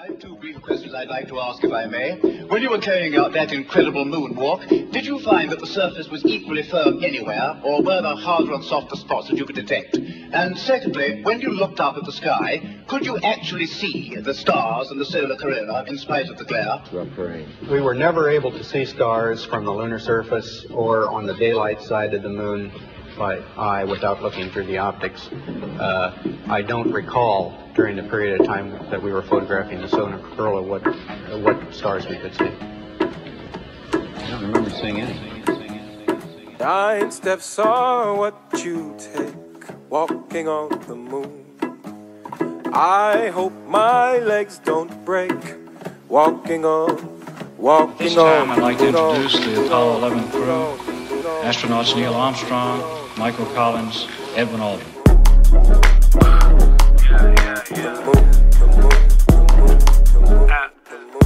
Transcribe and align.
I 0.00 0.06
have 0.06 0.18
two 0.18 0.34
brief 0.36 0.62
questions 0.62 0.94
I'd 0.94 1.08
like 1.08 1.28
to 1.28 1.38
ask, 1.40 1.62
if 1.62 1.70
I 1.72 1.84
may. 1.84 2.14
When 2.46 2.62
you 2.62 2.70
were 2.70 2.78
carrying 2.78 3.16
out 3.16 3.34
that 3.34 3.52
incredible 3.52 4.06
moonwalk, 4.06 4.66
did 4.92 5.04
you 5.04 5.18
find 5.20 5.52
that 5.52 5.58
the 5.58 5.66
surface 5.66 6.08
was 6.08 6.24
equally 6.24 6.62
firm 6.62 7.04
anywhere, 7.04 7.60
or 7.62 7.82
were 7.82 8.00
there 8.00 8.16
harder 8.16 8.54
and 8.54 8.64
softer 8.64 8.96
spots 8.96 9.28
that 9.28 9.36
you 9.36 9.44
could 9.44 9.56
detect? 9.56 9.98
And 9.98 10.58
secondly, 10.58 11.22
when 11.22 11.42
you 11.42 11.50
looked 11.50 11.80
up 11.80 11.98
at 11.98 12.04
the 12.04 12.12
sky, 12.12 12.80
could 12.86 13.04
you 13.04 13.18
actually 13.18 13.66
see 13.66 14.16
the 14.16 14.32
stars 14.32 14.90
and 14.90 14.98
the 14.98 15.04
solar 15.04 15.36
corona 15.36 15.84
in 15.86 15.98
spite 15.98 16.30
of 16.30 16.38
the 16.38 16.46
glare? 16.46 16.82
We 17.70 17.82
were 17.82 17.94
never 17.94 18.30
able 18.30 18.52
to 18.52 18.64
see 18.64 18.86
stars 18.86 19.44
from 19.44 19.66
the 19.66 19.72
lunar 19.72 19.98
surface 19.98 20.64
or 20.70 21.10
on 21.10 21.26
the 21.26 21.34
daylight 21.34 21.82
side 21.82 22.14
of 22.14 22.22
the 22.22 22.30
moon 22.30 22.72
by 23.20 23.36
eye 23.58 23.84
without 23.84 24.22
looking 24.22 24.48
through 24.50 24.64
the 24.64 24.78
optics. 24.78 25.28
Uh, 25.78 26.16
I 26.48 26.62
don't 26.62 26.90
recall 26.90 27.52
during 27.74 27.94
the 27.96 28.02
period 28.04 28.40
of 28.40 28.46
time 28.46 28.70
that 28.90 29.00
we 29.02 29.12
were 29.12 29.20
photographing 29.20 29.82
the 29.82 29.88
solar 29.88 30.18
corona 30.34 30.62
what 30.62 30.86
uh, 30.86 31.38
what 31.44 31.56
stars 31.74 32.06
we 32.08 32.16
could 32.16 32.34
see. 32.34 32.46
I 32.48 34.30
don't 34.30 34.42
remember 34.42 34.70
seeing 34.70 35.02
anything. 35.02 36.56
Nine 36.58 37.10
steps 37.10 37.58
are 37.58 38.14
what 38.16 38.36
you 38.64 38.96
take 38.98 39.34
walking 39.90 40.48
on 40.48 40.70
the 40.88 40.96
moon. 40.96 41.44
I 42.72 43.28
hope 43.34 43.52
my 43.66 44.18
legs 44.18 44.60
don't 44.64 45.04
break 45.04 45.32
walking 46.08 46.64
on, 46.64 47.20
walking 47.58 47.98
This 48.06 48.16
on. 48.16 48.48
time 48.48 48.50
I'd 48.52 48.62
like 48.62 48.78
to 48.78 48.86
the 48.86 48.92
moon. 48.92 49.16
introduce 49.16 49.44
the 49.44 49.66
Apollo 49.66 49.98
11 49.98 50.30
crew. 50.30 50.76
Astronauts 51.42 51.96
Neil 51.96 52.14
Armstrong, 52.14 52.80
Michael 53.18 53.46
Collins, 53.54 54.06
Edwin 54.34 54.60
Aldrin. 54.60 54.86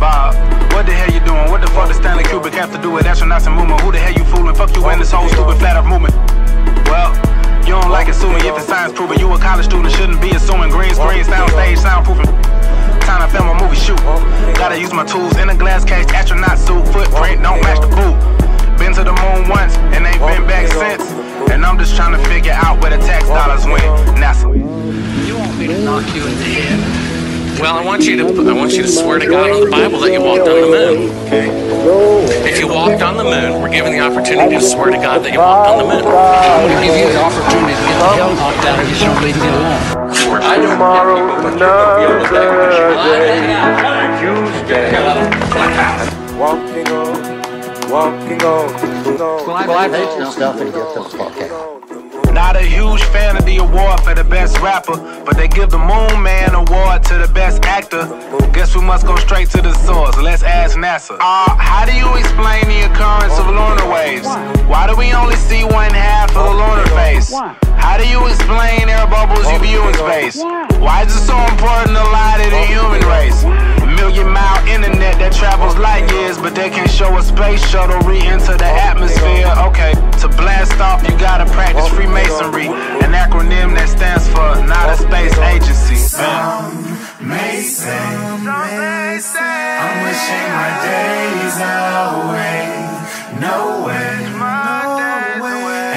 Bob, 0.00 0.34
what 0.72 0.86
the 0.86 0.92
hell 0.92 1.12
you 1.12 1.20
doing? 1.20 1.50
What 1.50 1.60
the 1.60 1.66
fuck 1.68 1.88
does 1.88 1.96
Stanley 1.96 2.24
Kubrick 2.24 2.54
have 2.54 2.72
to 2.74 2.80
do 2.80 2.90
with 2.90 3.04
astronauts 3.04 3.46
and 3.46 3.56
movement? 3.56 3.80
Who 3.82 3.92
the 3.92 3.98
hell 3.98 4.12
you 4.12 4.24
fooling? 4.24 4.54
Fuck 4.54 4.74
you 4.76 4.84
and 4.86 5.00
this 5.00 5.12
whole 5.12 5.28
stupid 5.28 5.58
flat 5.58 5.76
earth 5.76 5.86
movement. 5.86 6.14
Well, 6.86 7.12
you 7.62 7.72
don't 7.78 7.90
like 7.90 8.08
assuming 8.08 8.44
if 8.44 8.56
it's 8.56 8.66
science 8.66 8.92
proven. 8.94 9.18
You 9.18 9.32
a 9.32 9.38
college 9.38 9.66
student 9.66 9.92
shouldn't 9.92 10.20
be 10.20 10.30
assuming 10.30 10.70
green 10.70 10.94
screen, 10.94 11.24
sound 11.24 11.50
stage, 11.50 11.78
soundproofing. 11.78 12.30
Time 13.02 13.20
to 13.20 13.28
film 13.36 13.48
a 13.48 13.54
movie 13.60 13.76
shoot. 13.76 13.98
Gotta 14.56 14.78
use 14.78 14.92
my 14.92 15.04
tools 15.04 15.31
just 21.82 21.96
trying 21.96 22.14
to 22.14 22.28
figure 22.30 22.52
out 22.54 22.80
where 22.80 22.96
the 22.96 23.02
tax 23.02 23.26
dollars 23.26 23.66
went. 23.66 23.82
NASA. 24.14 24.46
You 25.26 25.34
want 25.34 25.58
me 25.58 25.66
to 25.66 25.82
knock 25.82 26.06
you 26.14 26.22
in 26.22 26.38
the 26.38 26.46
head? 26.46 26.78
Well, 27.58 27.74
I 27.74 27.84
want 27.84 28.04
you 28.06 28.16
to 28.22 28.24
I 28.48 28.52
want 28.54 28.72
you 28.72 28.82
to 28.82 28.88
swear 28.88 29.18
to 29.18 29.26
God 29.26 29.50
on 29.50 29.64
the 29.64 29.70
Bible 29.70 29.98
that 29.98 30.12
you 30.12 30.22
walked 30.22 30.46
on 30.46 30.62
the 30.62 30.70
moon. 30.70 31.10
Okay. 31.26 31.50
If 32.48 32.60
you 32.60 32.68
walked 32.68 33.02
on 33.02 33.16
the 33.16 33.24
moon, 33.24 33.60
we're 33.60 33.68
given 33.68 33.90
the 33.90 33.98
opportunity 33.98 34.54
to 34.54 34.62
swear 34.62 34.94
to 34.94 34.96
God 34.96 35.24
that 35.24 35.32
you 35.32 35.40
walked 35.40 35.70
on 35.70 35.78
the 35.82 35.90
moon. 35.90 36.06
I'm 36.06 36.70
going 36.70 36.78
to 36.78 36.86
give 36.86 37.02
you 37.02 37.10
the 37.10 37.18
opportunity 37.18 37.74
to 37.74 37.82
get 37.82 37.98
the 37.98 38.14
hell 38.14 38.30
knocked 38.38 38.62
out 38.62 38.78
of 38.78 38.86
you 38.86 38.94
so 38.94 39.10
don't 39.10 39.18
leave 39.26 39.34
me 39.42 39.50
alone. 39.50 39.82
Tomorrow's 40.70 41.50
another 41.50 42.30
day. 42.30 43.42
You 44.22 44.38
stay 44.70 44.94
walking 46.38 46.86
on, 46.94 47.90
walking 47.90 48.42
on. 48.42 48.92
Well, 49.18 49.72
I 49.72 49.88
hate 49.90 50.18
your 50.18 50.30
stuff 50.30 50.60
and 50.60 50.72
get 50.72 50.94
the 50.94 51.02
fuck 51.10 51.42
out. 51.42 51.42
Not 51.42 51.50
a 51.52 51.52
huge 51.52 51.60
fan 51.60 51.71
of 52.92 53.46
the 53.46 53.56
award 53.56 54.00
for 54.00 54.12
the 54.12 54.24
best 54.24 54.58
rapper, 54.58 54.96
but 55.24 55.34
they 55.34 55.48
give 55.48 55.70
the 55.70 55.78
Moon 55.78 56.22
Man 56.22 56.54
award 56.54 57.02
to 57.04 57.16
the 57.16 57.28
best 57.32 57.64
actor. 57.64 58.04
Guess 58.52 58.76
we 58.76 58.82
must 58.82 59.06
go 59.06 59.16
straight 59.16 59.48
to 59.50 59.62
the 59.62 59.72
source. 59.72 60.16
Let's 60.18 60.42
ask 60.42 60.76
NASA. 60.76 61.16
Uh, 61.18 61.56
how 61.56 61.86
do 61.86 61.92
you 61.96 62.04
explain 62.20 62.68
the 62.68 62.92
occurrence 62.92 63.32
of 63.38 63.46
lunar 63.46 63.88
waves? 63.88 64.28
Why 64.68 64.86
do 64.86 64.94
we 64.94 65.10
only 65.14 65.36
see 65.36 65.64
one 65.64 65.94
half 65.94 66.36
of 66.36 66.44
the 66.44 66.52
lunar 66.52 66.86
face? 66.92 67.32
How 67.80 67.96
do 67.96 68.06
you 68.06 68.26
explain 68.28 68.88
air 68.88 69.06
bubbles 69.06 69.50
you 69.50 69.58
view 69.58 69.88
in 69.88 69.94
space? 69.94 70.36
Why 70.76 71.04
is 71.08 71.16
it 71.16 71.24
so 71.24 71.38
important 71.48 71.96
to 71.96 72.04
lie 72.12 72.44
to 72.44 72.50
the 72.50 72.64
human 72.68 73.00
race? 73.08 73.40
Million 73.96 74.28
mile 74.28 74.60
internet 74.68 75.01
that 75.22 75.30
travels 75.32 75.78
light 75.78 76.10
years, 76.10 76.36
but 76.36 76.52
they 76.54 76.68
can 76.68 76.86
show 76.88 77.16
a 77.16 77.22
space 77.22 77.64
shuttle 77.70 78.00
re-enter 78.02 78.56
the 78.58 78.66
atmosphere. 78.66 79.46
Okay, 79.70 79.94
to 80.18 80.26
blast 80.34 80.74
off, 80.82 81.06
you 81.06 81.14
gotta 81.18 81.46
practice 81.54 81.86
Freemasonry, 81.94 82.66
an 82.66 83.14
acronym 83.14 83.74
that 83.78 83.88
stands 83.88 84.26
for 84.34 84.58
not 84.66 84.90
a 84.90 84.96
space 84.98 85.38
agency. 85.38 85.94
Some 85.94 86.98
may 87.22 87.62
say, 87.62 87.94
I'm 87.94 88.42
wishing 90.02 90.48
my 90.58 90.70
days 90.90 91.54
away. 91.62 92.82
No 93.38 93.86
way, 93.86 94.26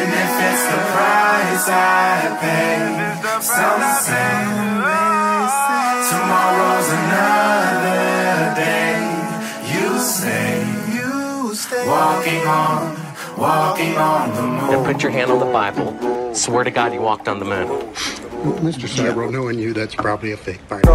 and 0.00 0.08
if 0.24 0.32
it's 0.48 0.64
the 0.72 0.80
price 0.96 1.68
I 1.68 2.40
pay, 2.40 3.04
some 3.44 3.84
say 4.00 4.32
tomorrow's 6.08 6.88
Walking 11.86 12.46
on, 12.46 12.96
walking 13.38 13.96
on 13.96 14.34
the 14.34 14.42
moon. 14.42 14.70
Now 14.70 14.84
put 14.84 15.02
your 15.02 15.12
hand 15.12 15.30
on 15.30 15.38
the 15.38 15.46
Bible. 15.46 16.34
Swear 16.34 16.64
to 16.64 16.70
God 16.70 16.92
you 16.92 17.00
walked 17.00 17.28
on 17.28 17.38
the 17.38 17.44
moon. 17.44 17.68
Mr. 18.60 18.88
Sibrel, 18.88 19.30
knowing 19.30 19.58
you, 19.58 19.72
that's 19.72 19.94
probably 19.94 20.32
a 20.32 20.36
fake 20.36 20.66
Bible. 20.68 20.90